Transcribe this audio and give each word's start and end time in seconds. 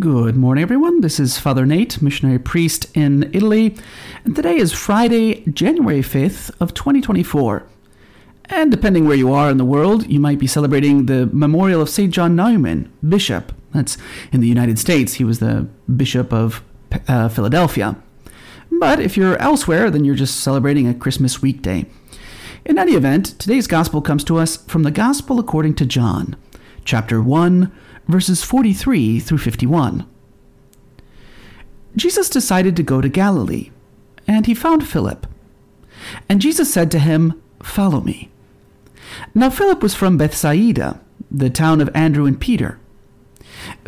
Good 0.00 0.34
morning, 0.34 0.62
everyone. 0.62 1.02
This 1.02 1.20
is 1.20 1.38
Father 1.38 1.64
Nate, 1.64 2.02
missionary 2.02 2.40
priest 2.40 2.88
in 2.96 3.30
Italy, 3.32 3.76
and 4.24 4.34
today 4.34 4.56
is 4.56 4.72
Friday, 4.72 5.44
January 5.46 6.00
5th 6.00 6.50
of 6.60 6.74
2024. 6.74 7.64
And 8.46 8.72
depending 8.72 9.06
where 9.06 9.16
you 9.16 9.32
are 9.32 9.48
in 9.48 9.56
the 9.56 9.64
world, 9.64 10.08
you 10.08 10.18
might 10.18 10.40
be 10.40 10.48
celebrating 10.48 11.06
the 11.06 11.26
memorial 11.26 11.80
of 11.80 11.88
St. 11.88 12.12
John 12.12 12.34
Neumann, 12.34 12.92
bishop. 13.08 13.52
That's 13.72 13.96
in 14.32 14.40
the 14.40 14.48
United 14.48 14.80
States. 14.80 15.14
He 15.14 15.24
was 15.24 15.38
the 15.38 15.68
bishop 15.94 16.32
of 16.32 16.64
uh, 17.06 17.28
Philadelphia. 17.28 17.94
But 18.72 18.98
if 18.98 19.16
you're 19.16 19.36
elsewhere, 19.36 19.92
then 19.92 20.04
you're 20.04 20.16
just 20.16 20.40
celebrating 20.40 20.88
a 20.88 20.94
Christmas 20.94 21.40
weekday. 21.40 21.86
In 22.64 22.80
any 22.80 22.94
event, 22.94 23.38
today's 23.38 23.68
gospel 23.68 24.02
comes 24.02 24.24
to 24.24 24.38
us 24.38 24.56
from 24.56 24.82
the 24.82 24.90
Gospel 24.90 25.38
according 25.38 25.74
to 25.76 25.86
John, 25.86 26.34
chapter 26.84 27.22
1 27.22 27.72
verses 28.06 28.44
43 28.44 29.18
through 29.20 29.38
51. 29.38 30.06
Jesus 31.96 32.28
decided 32.28 32.76
to 32.76 32.82
go 32.82 33.00
to 33.00 33.08
Galilee, 33.08 33.70
and 34.26 34.46
he 34.46 34.54
found 34.54 34.86
Philip. 34.86 35.26
And 36.28 36.40
Jesus 36.40 36.72
said 36.72 36.90
to 36.90 36.98
him, 36.98 37.40
Follow 37.62 38.00
me. 38.00 38.30
Now 39.34 39.48
Philip 39.48 39.82
was 39.82 39.94
from 39.94 40.18
Bethsaida, 40.18 41.00
the 41.30 41.50
town 41.50 41.80
of 41.80 41.90
Andrew 41.94 42.26
and 42.26 42.40
Peter. 42.40 42.78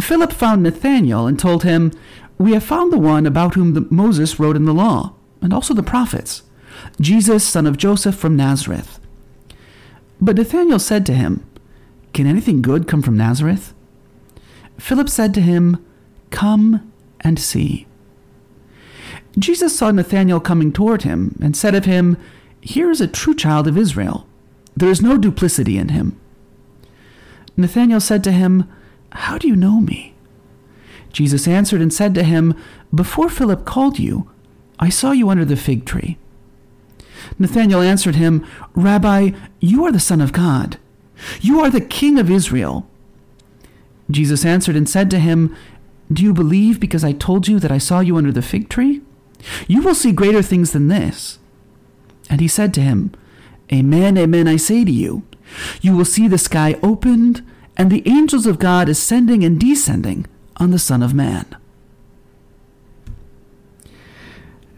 Philip 0.00 0.32
found 0.32 0.62
Nathanael 0.62 1.26
and 1.26 1.38
told 1.38 1.64
him, 1.64 1.92
We 2.38 2.52
have 2.52 2.64
found 2.64 2.92
the 2.92 2.98
one 2.98 3.26
about 3.26 3.54
whom 3.54 3.86
Moses 3.90 4.38
wrote 4.38 4.56
in 4.56 4.64
the 4.64 4.74
law, 4.74 5.14
and 5.42 5.52
also 5.52 5.74
the 5.74 5.82
prophets, 5.82 6.42
Jesus, 7.00 7.44
son 7.44 7.66
of 7.66 7.76
Joseph 7.76 8.14
from 8.14 8.36
Nazareth. 8.36 9.00
But 10.20 10.36
Nathanael 10.36 10.78
said 10.78 11.04
to 11.06 11.14
him, 11.14 11.44
Can 12.16 12.26
anything 12.26 12.62
good 12.62 12.88
come 12.88 13.02
from 13.02 13.18
Nazareth? 13.18 13.74
Philip 14.78 15.10
said 15.10 15.34
to 15.34 15.42
him, 15.42 15.84
Come 16.30 16.90
and 17.20 17.38
see. 17.38 17.86
Jesus 19.38 19.78
saw 19.78 19.90
Nathanael 19.90 20.40
coming 20.40 20.72
toward 20.72 21.02
him 21.02 21.38
and 21.42 21.54
said 21.54 21.74
of 21.74 21.84
him, 21.84 22.16
Here 22.62 22.90
is 22.90 23.02
a 23.02 23.06
true 23.06 23.34
child 23.34 23.68
of 23.68 23.76
Israel. 23.76 24.26
There 24.74 24.88
is 24.88 25.02
no 25.02 25.18
duplicity 25.18 25.76
in 25.76 25.90
him. 25.90 26.18
Nathanael 27.54 28.00
said 28.00 28.24
to 28.24 28.32
him, 28.32 28.66
How 29.12 29.36
do 29.36 29.46
you 29.46 29.54
know 29.54 29.82
me? 29.82 30.14
Jesus 31.12 31.46
answered 31.46 31.82
and 31.82 31.92
said 31.92 32.14
to 32.14 32.22
him, 32.22 32.54
Before 32.94 33.28
Philip 33.28 33.66
called 33.66 33.98
you, 33.98 34.30
I 34.78 34.88
saw 34.88 35.10
you 35.10 35.28
under 35.28 35.44
the 35.44 35.54
fig 35.54 35.84
tree. 35.84 36.16
Nathanael 37.38 37.82
answered 37.82 38.14
him, 38.14 38.42
Rabbi, 38.74 39.32
you 39.60 39.84
are 39.84 39.92
the 39.92 40.00
Son 40.00 40.22
of 40.22 40.32
God. 40.32 40.78
You 41.40 41.60
are 41.60 41.70
the 41.70 41.80
King 41.80 42.18
of 42.18 42.30
Israel. 42.30 42.86
Jesus 44.10 44.44
answered 44.44 44.76
and 44.76 44.88
said 44.88 45.10
to 45.10 45.18
him, 45.18 45.54
Do 46.12 46.22
you 46.22 46.32
believe 46.32 46.78
because 46.78 47.04
I 47.04 47.12
told 47.12 47.48
you 47.48 47.58
that 47.58 47.72
I 47.72 47.78
saw 47.78 48.00
you 48.00 48.16
under 48.16 48.32
the 48.32 48.42
fig 48.42 48.68
tree? 48.68 49.02
You 49.66 49.82
will 49.82 49.94
see 49.94 50.12
greater 50.12 50.42
things 50.42 50.72
than 50.72 50.88
this. 50.88 51.38
And 52.28 52.40
he 52.40 52.48
said 52.48 52.72
to 52.74 52.80
him, 52.80 53.12
Amen, 53.72 54.16
amen, 54.16 54.46
I 54.46 54.56
say 54.56 54.84
to 54.84 54.92
you, 54.92 55.24
you 55.80 55.96
will 55.96 56.04
see 56.04 56.28
the 56.28 56.38
sky 56.38 56.78
opened 56.82 57.44
and 57.76 57.90
the 57.90 58.06
angels 58.08 58.46
of 58.46 58.58
God 58.58 58.88
ascending 58.88 59.44
and 59.44 59.60
descending 59.60 60.26
on 60.56 60.70
the 60.70 60.78
Son 60.78 61.02
of 61.02 61.14
Man. 61.14 61.46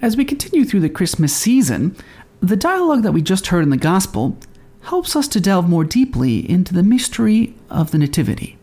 As 0.01 0.17
we 0.17 0.25
continue 0.25 0.65
through 0.65 0.81
the 0.81 0.89
Christmas 0.89 1.35
season, 1.35 1.97
the 2.41 2.57
dialogue 2.57 3.03
that 3.03 3.13
we 3.13 3.23
just 3.23 3.49
heard 3.49 3.65
in 3.65 3.71
the 3.71 3.77
Gospel 3.77 4.37
helps 4.83 5.17
us 5.17 5.29
to 5.29 5.41
delve 5.41 5.69
more 5.69 5.85
deeply 5.85 6.49
into 6.49 6.75
the 6.75 6.83
mystery 6.83 7.55
of 7.71 7.91
the 7.91 7.99
Nativity. 7.99 8.57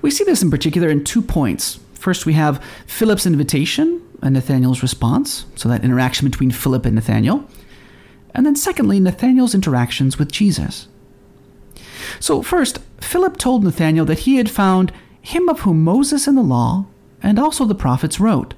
We 0.00 0.10
see 0.10 0.24
this 0.24 0.42
in 0.42 0.50
particular 0.50 0.88
in 0.88 1.04
two 1.04 1.22
points. 1.22 1.80
First, 1.94 2.26
we 2.26 2.34
have 2.34 2.62
Philip's 2.86 3.26
invitation 3.26 4.02
and 4.22 4.34
Nathanael's 4.34 4.82
response, 4.82 5.46
so 5.56 5.68
that 5.68 5.84
interaction 5.84 6.28
between 6.28 6.50
Philip 6.50 6.86
and 6.86 6.94
Nathanael. 6.94 7.48
And 8.34 8.46
then, 8.46 8.56
secondly, 8.56 9.00
Nathanael's 9.00 9.54
interactions 9.54 10.18
with 10.18 10.30
Jesus. 10.30 10.86
So, 12.20 12.42
first, 12.42 12.78
Philip 13.00 13.36
told 13.36 13.64
Nathanael 13.64 14.04
that 14.04 14.20
he 14.20 14.36
had 14.36 14.50
found 14.50 14.92
him 15.20 15.48
of 15.48 15.60
whom 15.60 15.82
Moses 15.82 16.26
in 16.26 16.34
the 16.34 16.42
law 16.42 16.86
and 17.22 17.38
also 17.38 17.64
the 17.64 17.74
prophets 17.74 18.20
wrote 18.20 18.54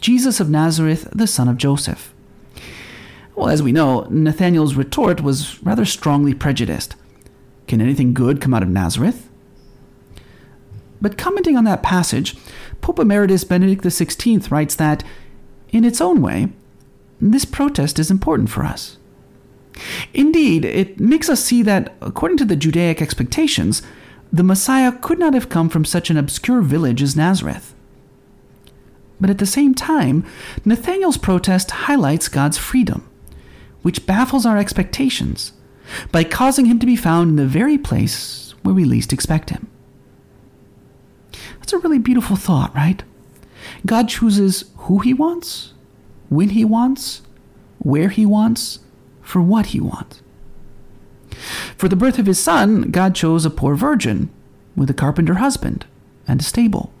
Jesus 0.00 0.40
of 0.40 0.48
Nazareth, 0.48 1.08
the 1.12 1.26
son 1.26 1.48
of 1.48 1.58
Joseph. 1.58 2.14
Well, 3.40 3.48
as 3.48 3.62
we 3.62 3.72
know, 3.72 4.06
Nathanael's 4.10 4.74
retort 4.74 5.22
was 5.22 5.62
rather 5.62 5.86
strongly 5.86 6.34
prejudiced. 6.34 6.94
Can 7.66 7.80
anything 7.80 8.12
good 8.12 8.38
come 8.38 8.52
out 8.52 8.62
of 8.62 8.68
Nazareth? 8.68 9.30
But 11.00 11.16
commenting 11.16 11.56
on 11.56 11.64
that 11.64 11.82
passage, 11.82 12.36
Pope 12.82 12.98
Emeritus 12.98 13.44
Benedict 13.44 13.82
XVI 13.82 14.50
writes 14.50 14.74
that, 14.74 15.02
in 15.70 15.86
its 15.86 16.02
own 16.02 16.20
way, 16.20 16.50
this 17.18 17.46
protest 17.46 17.98
is 17.98 18.10
important 18.10 18.50
for 18.50 18.62
us. 18.62 18.98
Indeed, 20.12 20.66
it 20.66 21.00
makes 21.00 21.30
us 21.30 21.42
see 21.42 21.62
that, 21.62 21.94
according 22.02 22.36
to 22.36 22.44
the 22.44 22.56
Judaic 22.56 23.00
expectations, 23.00 23.80
the 24.30 24.44
Messiah 24.44 24.92
could 24.92 25.18
not 25.18 25.32
have 25.32 25.48
come 25.48 25.70
from 25.70 25.86
such 25.86 26.10
an 26.10 26.18
obscure 26.18 26.60
village 26.60 27.00
as 27.00 27.16
Nazareth. 27.16 27.74
But 29.18 29.30
at 29.30 29.38
the 29.38 29.46
same 29.46 29.74
time, 29.74 30.26
Nathanael's 30.66 31.16
protest 31.16 31.70
highlights 31.70 32.28
God's 32.28 32.58
freedom, 32.58 33.06
which 33.82 34.06
baffles 34.06 34.46
our 34.46 34.58
expectations 34.58 35.52
by 36.12 36.24
causing 36.24 36.66
him 36.66 36.78
to 36.78 36.86
be 36.86 36.96
found 36.96 37.30
in 37.30 37.36
the 37.36 37.46
very 37.46 37.78
place 37.78 38.54
where 38.62 38.74
we 38.74 38.84
least 38.84 39.12
expect 39.12 39.50
him. 39.50 39.68
That's 41.58 41.72
a 41.72 41.78
really 41.78 41.98
beautiful 41.98 42.36
thought, 42.36 42.74
right? 42.74 43.02
God 43.86 44.08
chooses 44.08 44.64
who 44.76 44.98
He 44.98 45.14
wants, 45.14 45.72
when 46.28 46.50
He 46.50 46.64
wants, 46.64 47.22
where 47.78 48.08
He 48.08 48.26
wants, 48.26 48.80
for 49.22 49.40
what 49.40 49.66
He 49.66 49.80
wants. 49.80 50.22
For 51.76 51.88
the 51.88 51.96
birth 51.96 52.18
of 52.18 52.26
His 52.26 52.38
Son, 52.38 52.90
God 52.90 53.14
chose 53.14 53.44
a 53.44 53.50
poor 53.50 53.74
virgin 53.74 54.30
with 54.76 54.90
a 54.90 54.94
carpenter 54.94 55.34
husband 55.34 55.86
and 56.26 56.40
a 56.40 56.44
stable. 56.44 56.92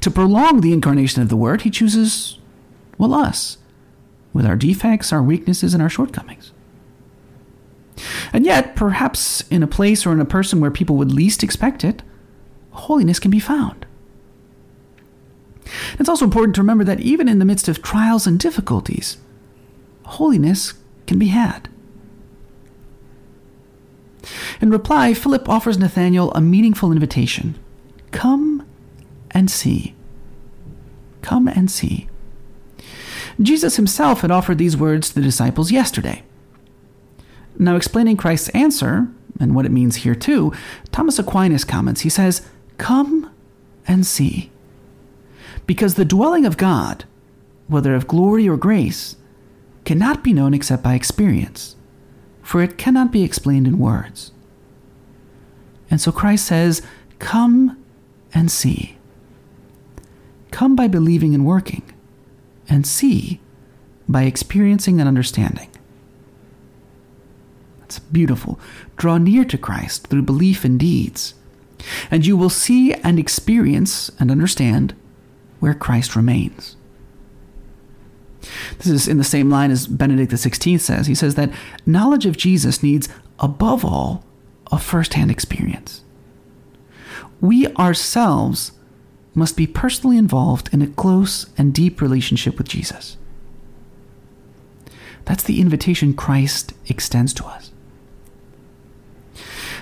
To 0.00 0.10
prolong 0.10 0.60
the 0.60 0.72
incarnation 0.72 1.22
of 1.22 1.28
the 1.28 1.36
Word, 1.36 1.62
He 1.62 1.70
chooses, 1.70 2.38
well, 2.96 3.12
us, 3.12 3.58
with 4.32 4.46
our 4.46 4.56
defects, 4.56 5.12
our 5.12 5.22
weaknesses, 5.22 5.74
and 5.74 5.82
our 5.82 5.88
shortcomings. 5.88 6.52
And 8.32 8.44
yet, 8.44 8.76
perhaps 8.76 9.40
in 9.48 9.62
a 9.62 9.66
place 9.66 10.06
or 10.06 10.12
in 10.12 10.20
a 10.20 10.24
person 10.24 10.60
where 10.60 10.70
people 10.70 10.96
would 10.96 11.12
least 11.12 11.42
expect 11.42 11.84
it, 11.84 12.02
holiness 12.70 13.18
can 13.18 13.30
be 13.30 13.40
found. 13.40 13.86
It's 15.98 16.08
also 16.08 16.24
important 16.24 16.54
to 16.54 16.62
remember 16.62 16.84
that 16.84 17.00
even 17.00 17.28
in 17.28 17.38
the 17.38 17.44
midst 17.44 17.68
of 17.68 17.82
trials 17.82 18.26
and 18.26 18.38
difficulties, 18.38 19.18
holiness 20.04 20.74
can 21.06 21.18
be 21.18 21.28
had. 21.28 21.68
In 24.60 24.70
reply, 24.70 25.14
Philip 25.14 25.48
offers 25.48 25.78
Nathanael 25.78 26.32
a 26.32 26.40
meaningful 26.40 26.92
invitation 26.92 27.58
Come 28.10 28.66
and 29.30 29.50
see. 29.50 29.94
Come 31.22 31.48
and 31.48 31.70
see. 31.70 32.08
Jesus 33.40 33.76
himself 33.76 34.20
had 34.22 34.30
offered 34.30 34.58
these 34.58 34.76
words 34.76 35.08
to 35.08 35.14
the 35.14 35.20
disciples 35.20 35.70
yesterday. 35.70 36.22
Now, 37.58 37.76
explaining 37.76 38.16
Christ's 38.16 38.48
answer, 38.50 39.08
and 39.40 39.54
what 39.54 39.66
it 39.66 39.72
means 39.72 39.96
here 39.96 40.14
too, 40.14 40.52
Thomas 40.92 41.18
Aquinas 41.18 41.64
comments. 41.64 42.02
He 42.02 42.08
says, 42.08 42.46
Come 42.76 43.30
and 43.86 44.06
see. 44.06 44.50
Because 45.66 45.94
the 45.94 46.04
dwelling 46.04 46.44
of 46.44 46.56
God, 46.56 47.04
whether 47.66 47.94
of 47.94 48.08
glory 48.08 48.48
or 48.48 48.56
grace, 48.56 49.16
cannot 49.84 50.22
be 50.22 50.32
known 50.32 50.54
except 50.54 50.82
by 50.82 50.94
experience, 50.94 51.76
for 52.42 52.62
it 52.62 52.78
cannot 52.78 53.12
be 53.12 53.22
explained 53.22 53.66
in 53.66 53.78
words. 53.78 54.32
And 55.90 56.00
so 56.00 56.12
Christ 56.12 56.46
says, 56.46 56.82
Come 57.18 57.82
and 58.34 58.50
see. 58.50 58.96
Come 60.50 60.76
by 60.76 60.88
believing 60.88 61.34
and 61.34 61.44
working, 61.44 61.82
and 62.68 62.86
see 62.86 63.40
by 64.08 64.24
experiencing 64.24 65.00
and 65.00 65.08
understanding. 65.08 65.70
That's 67.80 67.98
beautiful. 67.98 68.58
Draw 68.96 69.18
near 69.18 69.44
to 69.44 69.58
Christ 69.58 70.06
through 70.08 70.22
belief 70.22 70.64
and 70.64 70.78
deeds 70.78 71.34
and 72.10 72.26
you 72.26 72.36
will 72.36 72.50
see 72.50 72.92
and 72.94 73.18
experience 73.18 74.10
and 74.18 74.30
understand 74.30 74.94
where 75.60 75.74
Christ 75.74 76.16
remains. 76.16 76.76
This 78.78 78.86
is 78.86 79.08
in 79.08 79.18
the 79.18 79.24
same 79.24 79.50
line 79.50 79.70
as 79.70 79.86
Benedict 79.86 80.32
XVI 80.32 80.80
says. 80.80 81.06
He 81.06 81.14
says 81.14 81.34
that 81.34 81.50
knowledge 81.84 82.26
of 82.26 82.36
Jesus 82.36 82.82
needs, 82.82 83.08
above 83.40 83.84
all, 83.84 84.24
a 84.70 84.78
first 84.78 85.14
hand 85.14 85.30
experience. 85.30 86.02
We 87.40 87.68
ourselves 87.74 88.72
must 89.38 89.56
be 89.56 89.66
personally 89.66 90.18
involved 90.18 90.68
in 90.72 90.82
a 90.82 90.86
close 90.86 91.46
and 91.56 91.72
deep 91.72 92.00
relationship 92.00 92.58
with 92.58 92.68
Jesus. 92.68 93.16
That's 95.24 95.44
the 95.44 95.60
invitation 95.60 96.14
Christ 96.14 96.74
extends 96.86 97.32
to 97.34 97.44
us. 97.44 97.70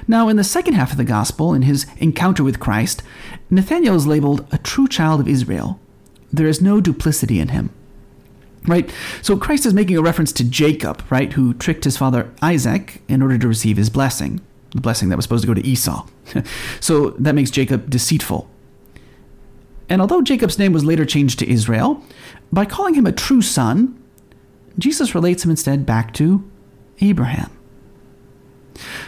Now, 0.09 0.29
in 0.29 0.37
the 0.37 0.45
second 0.45 0.75
half 0.75 0.93
of 0.93 0.99
the 0.99 1.05
gospel, 1.05 1.55
in 1.55 1.63
his 1.63 1.87
encounter 1.99 2.45
with 2.45 2.61
Christ, 2.61 3.03
Nathanael 3.51 3.97
is 3.97 4.07
labeled 4.07 4.47
a 4.53 4.59
true 4.59 4.87
child 4.87 5.21
of 5.21 5.29
Israel. 5.29 5.81
There 6.33 6.47
is 6.47 6.61
no 6.61 6.81
duplicity 6.81 7.41
in 7.41 7.49
him. 7.49 7.71
Right? 8.67 8.93
So 9.23 9.37
Christ 9.37 9.67
is 9.67 9.75
making 9.75 9.97
a 9.97 10.03
reference 10.03 10.33
to 10.35 10.45
Jacob, 10.45 11.03
right, 11.11 11.33
who 11.33 11.55
tricked 11.55 11.85
his 11.85 11.97
father 11.97 12.31
Isaac 12.43 13.01
in 13.09 13.23
order 13.23 13.39
to 13.39 13.49
receive 13.49 13.77
his 13.77 13.91
blessing, 13.91 14.41
the 14.73 14.81
blessing 14.81 15.09
that 15.09 15.17
was 15.17 15.25
supposed 15.25 15.43
to 15.45 15.49
go 15.49 15.55
to 15.55 15.67
Esau. 15.67 16.07
so 16.81 17.11
that 17.11 17.35
makes 17.35 17.51
Jacob 17.51 17.89
deceitful. 17.89 18.49
And 19.89 20.01
although 20.01 20.23
Jacob's 20.23 20.59
name 20.59 20.73
was 20.73 20.85
later 20.85 21.05
changed 21.05 21.39
to 21.39 21.51
Israel, 21.51 22.03
by 22.53 22.65
calling 22.65 22.95
him 22.95 23.07
a 23.07 23.13
true 23.13 23.43
son, 23.43 24.01
Jesus 24.79 25.15
relates 25.15 25.45
him 25.45 25.51
instead 25.51 25.87
back 25.87 26.13
to 26.15 26.49
Abraham. 27.01 27.51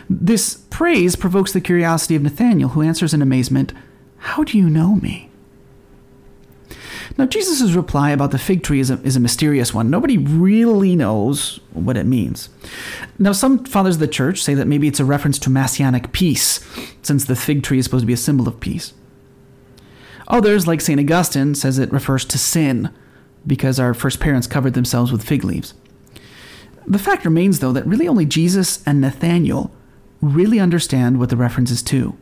This 0.08 0.64
praise 0.70 1.16
provokes 1.16 1.52
the 1.52 1.60
curiosity 1.60 2.16
of 2.16 2.22
Nathanael, 2.22 2.70
who 2.70 2.82
answers 2.82 3.12
in 3.12 3.20
amazement, 3.20 3.72
How 4.18 4.44
do 4.44 4.56
you 4.56 4.70
know 4.70 4.96
me? 4.96 5.30
Now, 7.16 7.26
Jesus' 7.26 7.72
reply 7.72 8.10
about 8.10 8.30
the 8.30 8.38
fig 8.38 8.62
tree 8.62 8.80
is 8.80 8.90
a, 8.90 9.00
is 9.02 9.16
a 9.16 9.20
mysterious 9.20 9.74
one. 9.74 9.90
Nobody 9.90 10.16
really 10.18 10.94
knows 10.94 11.58
what 11.72 11.96
it 11.96 12.06
means. 12.06 12.48
Now, 13.18 13.32
some 13.32 13.64
fathers 13.64 13.96
of 13.96 14.00
the 14.00 14.08
church 14.08 14.42
say 14.42 14.54
that 14.54 14.68
maybe 14.68 14.86
it's 14.86 15.00
a 15.00 15.04
reference 15.04 15.38
to 15.40 15.50
messianic 15.50 16.12
peace, 16.12 16.60
since 17.02 17.24
the 17.24 17.34
fig 17.34 17.62
tree 17.62 17.78
is 17.78 17.86
supposed 17.86 18.02
to 18.02 18.06
be 18.06 18.12
a 18.12 18.16
symbol 18.16 18.46
of 18.46 18.60
peace. 18.60 18.92
Others, 20.28 20.66
like 20.66 20.80
St. 20.80 21.00
Augustine, 21.00 21.54
says 21.54 21.78
it 21.78 21.92
refers 21.92 22.24
to 22.26 22.38
sin, 22.38 22.90
because 23.46 23.80
our 23.80 23.94
first 23.94 24.20
parents 24.20 24.46
covered 24.46 24.74
themselves 24.74 25.10
with 25.10 25.24
fig 25.24 25.42
leaves. 25.42 25.74
The 26.86 26.98
fact 26.98 27.24
remains, 27.24 27.60
though, 27.60 27.72
that 27.72 27.86
really 27.86 28.08
only 28.08 28.26
Jesus 28.26 28.82
and 28.86 29.00
Nathanael 29.00 29.70
really 30.20 30.60
understand 30.60 31.18
what 31.18 31.30
the 31.30 31.36
reference 31.36 31.70
is 31.70 31.82
to. 31.84 32.16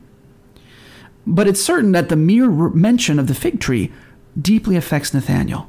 But 1.27 1.49
it's 1.49 1.63
certain 1.63 1.93
that 1.93 2.09
the 2.09 2.17
mere 2.17 2.51
mention 2.51 3.19
of 3.19 3.27
the 3.27 3.35
fig 3.35 3.61
tree 3.61 3.93
deeply 4.41 4.77
affects 4.77 5.13
Nathanael. 5.13 5.69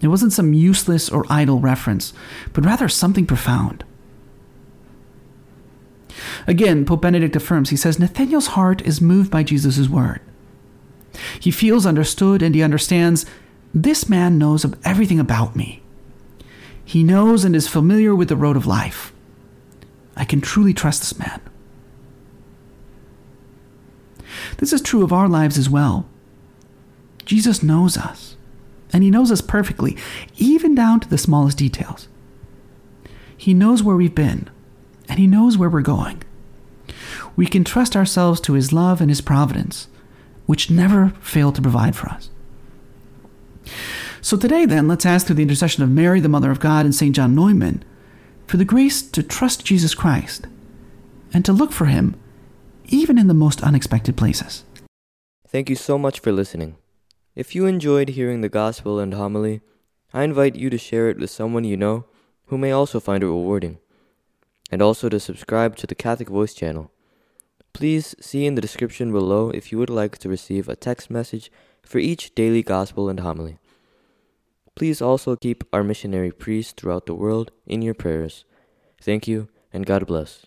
It 0.00 0.08
wasn't 0.08 0.32
some 0.32 0.52
useless 0.52 1.08
or 1.08 1.24
idle 1.30 1.60
reference, 1.60 2.12
but 2.52 2.64
rather 2.64 2.88
something 2.88 3.26
profound. 3.26 3.84
Again, 6.46 6.84
Pope 6.84 7.02
Benedict 7.02 7.36
affirms, 7.36 7.70
he 7.70 7.76
says, 7.76 7.98
Nathanael's 7.98 8.48
heart 8.48 8.82
is 8.82 9.00
moved 9.00 9.30
by 9.30 9.42
Jesus' 9.42 9.88
word. 9.88 10.20
He 11.38 11.50
feels 11.50 11.86
understood 11.86 12.42
and 12.42 12.54
he 12.54 12.62
understands 12.62 13.26
this 13.72 14.08
man 14.08 14.38
knows 14.38 14.64
everything 14.84 15.18
about 15.18 15.56
me. 15.56 15.82
He 16.84 17.02
knows 17.02 17.44
and 17.44 17.56
is 17.56 17.66
familiar 17.66 18.14
with 18.14 18.28
the 18.28 18.36
road 18.36 18.56
of 18.56 18.66
life. 18.66 19.12
I 20.16 20.24
can 20.24 20.40
truly 20.40 20.72
trust 20.72 21.00
this 21.00 21.18
man. 21.18 21.40
This 24.58 24.72
is 24.72 24.80
true 24.80 25.02
of 25.02 25.12
our 25.12 25.28
lives 25.28 25.58
as 25.58 25.68
well. 25.68 26.06
Jesus 27.24 27.62
knows 27.62 27.96
us, 27.96 28.36
and 28.92 29.02
He 29.02 29.10
knows 29.10 29.32
us 29.32 29.40
perfectly, 29.40 29.96
even 30.36 30.74
down 30.74 31.00
to 31.00 31.08
the 31.08 31.18
smallest 31.18 31.58
details. 31.58 32.08
He 33.36 33.54
knows 33.54 33.82
where 33.82 33.96
we've 33.96 34.14
been, 34.14 34.48
and 35.08 35.18
He 35.18 35.26
knows 35.26 35.58
where 35.58 35.70
we're 35.70 35.80
going. 35.80 36.22
We 37.34 37.46
can 37.46 37.64
trust 37.64 37.96
ourselves 37.96 38.40
to 38.42 38.52
His 38.52 38.72
love 38.72 39.00
and 39.00 39.10
His 39.10 39.20
providence, 39.20 39.88
which 40.46 40.70
never 40.70 41.10
fail 41.20 41.52
to 41.52 41.62
provide 41.62 41.96
for 41.96 42.08
us. 42.08 42.30
So 44.20 44.36
today, 44.36 44.64
then, 44.64 44.88
let's 44.88 45.06
ask 45.06 45.26
through 45.26 45.36
the 45.36 45.42
intercession 45.42 45.82
of 45.82 45.90
Mary, 45.90 46.20
the 46.20 46.28
Mother 46.28 46.50
of 46.50 46.60
God, 46.60 46.84
and 46.84 46.94
St. 46.94 47.14
John 47.14 47.34
Neumann, 47.34 47.84
for 48.46 48.56
the 48.56 48.64
grace 48.64 49.02
to 49.02 49.22
trust 49.22 49.64
Jesus 49.64 49.94
Christ 49.94 50.46
and 51.32 51.44
to 51.44 51.52
look 51.52 51.72
for 51.72 51.86
Him 51.86 52.16
even 52.86 53.18
in 53.18 53.28
the 53.28 53.34
most 53.34 53.62
unexpected 53.62 54.16
places. 54.16 54.64
Thank 55.48 55.70
you 55.70 55.76
so 55.76 55.98
much 55.98 56.20
for 56.20 56.32
listening. 56.32 56.76
If 57.34 57.54
you 57.54 57.66
enjoyed 57.66 58.10
hearing 58.10 58.40
the 58.40 58.48
gospel 58.48 58.98
and 58.98 59.14
homily, 59.14 59.60
I 60.12 60.22
invite 60.22 60.56
you 60.56 60.70
to 60.70 60.78
share 60.78 61.08
it 61.08 61.18
with 61.18 61.30
someone 61.30 61.64
you 61.64 61.76
know 61.76 62.04
who 62.46 62.58
may 62.58 62.70
also 62.70 63.00
find 63.00 63.22
it 63.22 63.26
rewarding, 63.26 63.78
and 64.70 64.82
also 64.82 65.08
to 65.08 65.18
subscribe 65.18 65.76
to 65.76 65.86
the 65.86 65.94
Catholic 65.94 66.28
Voice 66.28 66.54
channel. 66.54 66.90
Please 67.74 68.14
see 68.20 68.46
in 68.46 68.54
the 68.54 68.62
description 68.62 69.10
below 69.10 69.50
if 69.50 69.72
you 69.72 69.78
would 69.78 69.90
like 69.90 70.16
to 70.18 70.28
receive 70.28 70.68
a 70.68 70.76
text 70.76 71.10
message 71.10 71.50
for 71.82 71.98
each 71.98 72.34
daily 72.34 72.62
gospel 72.62 73.08
and 73.08 73.20
homily. 73.20 73.58
Please 74.76 75.02
also 75.02 75.34
keep 75.34 75.64
our 75.72 75.82
missionary 75.82 76.30
priests 76.30 76.72
throughout 76.72 77.06
the 77.06 77.14
world 77.14 77.50
in 77.66 77.82
your 77.82 77.94
prayers. 77.94 78.44
Thank 79.02 79.26
you, 79.26 79.48
and 79.72 79.84
God 79.84 80.06
bless. 80.06 80.46